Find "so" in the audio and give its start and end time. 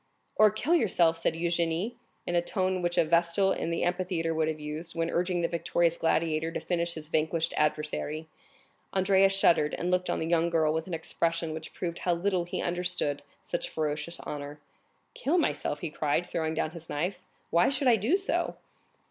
18.17-18.55